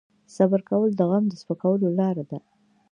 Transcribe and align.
صبر 0.35 0.59
کول 0.69 0.89
د 0.95 1.01
غم 1.09 1.23
د 1.29 1.33
سپکولو 1.41 1.87
لاره 1.99 2.23
ده. 2.31 2.39